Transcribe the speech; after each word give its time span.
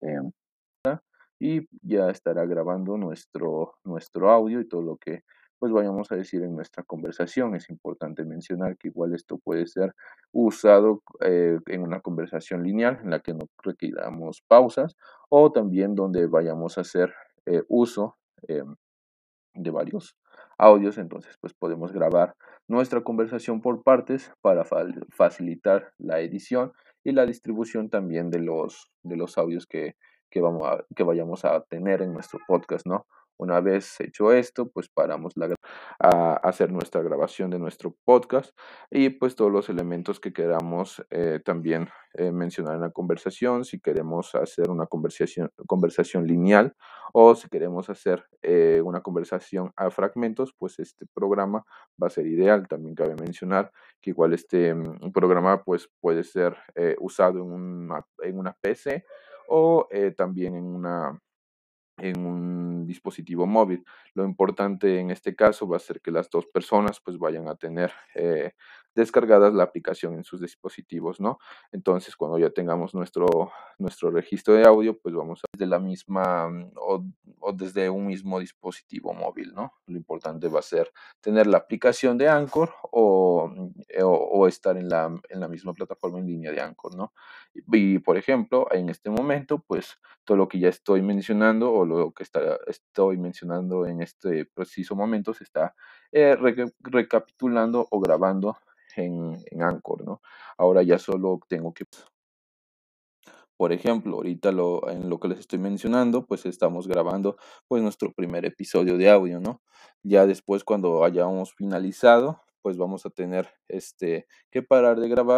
em, 0.00 0.30
y 1.40 1.68
ya 1.82 2.10
estará 2.10 2.44
grabando 2.46 2.96
nuestro, 2.96 3.74
nuestro 3.84 4.30
audio 4.30 4.60
y 4.60 4.68
todo 4.68 4.82
lo 4.82 4.96
que 4.96 5.22
pues 5.58 5.72
vayamos 5.72 6.10
a 6.12 6.16
decir 6.16 6.42
en 6.42 6.54
nuestra 6.54 6.84
conversación. 6.84 7.54
Es 7.54 7.68
importante 7.68 8.24
mencionar 8.24 8.76
que 8.76 8.88
igual 8.88 9.14
esto 9.14 9.38
puede 9.38 9.66
ser 9.66 9.92
usado 10.32 11.02
eh, 11.20 11.58
en 11.66 11.82
una 11.82 12.00
conversación 12.00 12.62
lineal 12.62 13.00
en 13.02 13.10
la 13.10 13.20
que 13.20 13.34
no 13.34 13.48
requiramos 13.62 14.42
pausas 14.46 14.96
o 15.28 15.50
también 15.50 15.94
donde 15.94 16.26
vayamos 16.26 16.78
a 16.78 16.82
hacer 16.82 17.12
eh, 17.46 17.62
uso 17.68 18.16
em, 18.46 18.76
de 19.54 19.70
varios 19.70 20.16
audios, 20.58 20.98
entonces 20.98 21.36
pues 21.40 21.54
podemos 21.54 21.92
grabar 21.92 22.34
nuestra 22.68 23.02
conversación 23.02 23.60
por 23.60 23.82
partes 23.82 24.32
para 24.40 24.64
facilitar 25.10 25.92
la 25.98 26.20
edición 26.20 26.72
y 27.04 27.12
la 27.12 27.26
distribución 27.26 27.90
también 27.90 28.30
de 28.30 28.40
los, 28.40 28.90
de 29.02 29.16
los 29.16 29.38
audios 29.38 29.66
que, 29.66 29.96
que, 30.30 30.40
vamos 30.40 30.62
a, 30.66 30.84
que 30.94 31.02
vayamos 31.02 31.44
a 31.44 31.62
tener 31.62 32.02
en 32.02 32.12
nuestro 32.12 32.40
podcast, 32.46 32.86
¿no? 32.86 33.06
Una 33.40 33.60
vez 33.60 34.00
hecho 34.00 34.32
esto, 34.32 34.68
pues 34.68 34.88
paramos 34.88 35.34
la, 35.36 35.54
a 36.00 36.34
hacer 36.42 36.72
nuestra 36.72 37.02
grabación 37.02 37.50
de 37.50 37.60
nuestro 37.60 37.94
podcast 38.04 38.50
y 38.90 39.10
pues 39.10 39.36
todos 39.36 39.52
los 39.52 39.68
elementos 39.68 40.18
que 40.18 40.32
queramos 40.32 41.04
eh, 41.10 41.40
también 41.44 41.88
eh, 42.14 42.32
mencionar 42.32 42.74
en 42.74 42.80
la 42.80 42.90
conversación, 42.90 43.64
si 43.64 43.78
queremos 43.80 44.34
hacer 44.34 44.70
una 44.70 44.86
conversación, 44.86 45.52
conversación 45.68 46.26
lineal 46.26 46.74
o 47.12 47.34
si 47.34 47.48
queremos 47.48 47.88
hacer 47.90 48.24
eh, 48.42 48.80
una 48.84 49.00
conversación 49.00 49.72
a 49.76 49.90
fragmentos, 49.90 50.54
pues 50.58 50.78
este 50.78 51.06
programa 51.14 51.64
va 52.02 52.06
a 52.08 52.10
ser 52.10 52.26
ideal. 52.26 52.68
También 52.68 52.94
cabe 52.94 53.14
mencionar 53.14 53.72
que 54.00 54.10
igual 54.10 54.32
este 54.34 54.74
mm, 54.74 55.12
programa 55.12 55.62
pues 55.62 55.88
puede 56.00 56.24
ser 56.24 56.56
usado 57.00 57.38
en 57.38 57.52
una, 57.52 58.06
en 58.22 58.38
una 58.38 58.52
PC 58.52 59.04
o 59.48 59.88
también 60.16 60.54
en 60.54 60.64
una 60.64 61.18
en 61.98 62.24
un 62.24 62.86
dispositivo 62.86 63.46
móvil. 63.46 63.84
Lo 64.14 64.24
importante 64.24 64.98
en 64.98 65.10
este 65.10 65.34
caso 65.34 65.68
va 65.68 65.76
a 65.76 65.80
ser 65.80 66.00
que 66.00 66.10
las 66.10 66.30
dos 66.30 66.46
personas 66.46 67.00
pues 67.00 67.18
vayan 67.18 67.48
a 67.48 67.56
tener 67.56 67.92
eh, 68.14 68.52
descargadas 68.98 69.54
la 69.54 69.62
aplicación 69.62 70.14
en 70.14 70.24
sus 70.24 70.40
dispositivos, 70.40 71.20
¿no? 71.20 71.38
Entonces, 71.72 72.16
cuando 72.16 72.38
ya 72.38 72.50
tengamos 72.50 72.94
nuestro, 72.94 73.52
nuestro 73.78 74.10
registro 74.10 74.54
de 74.54 74.64
audio, 74.64 74.98
pues 74.98 75.14
vamos 75.14 75.40
a 75.40 75.48
desde 75.52 75.70
la 75.70 75.78
misma 75.78 76.48
mm, 76.48 76.72
o, 76.76 77.04
o, 77.40 77.52
desde 77.52 77.88
un 77.88 78.06
mismo 78.06 78.40
dispositivo 78.40 79.14
móvil, 79.14 79.54
¿no? 79.54 79.72
Lo 79.86 79.96
importante 79.96 80.48
va 80.48 80.58
a 80.58 80.62
ser 80.62 80.92
tener 81.20 81.46
la 81.46 81.58
aplicación 81.58 82.18
de 82.18 82.28
Anchor 82.28 82.74
o, 82.90 83.48
mm, 83.48 84.02
o, 84.02 84.08
o 84.08 84.48
estar 84.48 84.76
en 84.76 84.88
la, 84.88 85.14
en 85.28 85.40
la 85.40 85.48
misma 85.48 85.72
plataforma 85.72 86.18
en 86.18 86.26
línea 86.26 86.52
de 86.52 86.60
Anchor, 86.60 86.94
¿no? 86.96 87.12
Y, 87.54 87.98
por 88.00 88.16
ejemplo, 88.16 88.66
en 88.72 88.88
este 88.88 89.10
momento, 89.10 89.60
pues 89.60 89.98
todo 90.24 90.36
lo 90.36 90.48
que 90.48 90.58
ya 90.58 90.68
estoy 90.68 91.02
mencionando 91.02 91.72
o 91.72 91.84
lo 91.84 92.12
que 92.12 92.22
está, 92.22 92.58
estoy 92.66 93.16
mencionando 93.16 93.86
en 93.86 94.02
este 94.02 94.44
preciso 94.44 94.94
momento 94.94 95.32
se 95.34 95.44
está 95.44 95.74
eh, 96.12 96.36
recapitulando 96.82 97.86
o 97.90 98.00
grabando 98.00 98.56
en, 98.98 99.62
Anchor, 99.62 100.04
¿no? 100.04 100.20
Ahora 100.56 100.82
ya 100.82 100.98
solo 100.98 101.40
tengo 101.48 101.72
que... 101.72 101.84
Por 103.56 103.72
ejemplo, 103.72 104.16
ahorita 104.16 104.52
lo, 104.52 104.88
en 104.88 105.10
lo 105.10 105.18
que 105.18 105.28
les 105.28 105.40
estoy 105.40 105.58
mencionando, 105.58 106.26
pues 106.26 106.46
estamos 106.46 106.86
grabando 106.86 107.36
pues 107.66 107.82
nuestro 107.82 108.12
primer 108.12 108.44
episodio 108.44 108.96
de 108.96 109.10
audio, 109.10 109.40
¿no? 109.40 109.62
Ya 110.04 110.26
después 110.26 110.62
cuando 110.62 111.02
hayamos 111.04 111.54
finalizado, 111.54 112.40
pues 112.62 112.76
vamos 112.76 113.04
a 113.06 113.10
tener 113.10 113.48
este 113.68 114.26
que 114.50 114.62
parar 114.62 115.00
de 115.00 115.08
grabar 115.08 115.26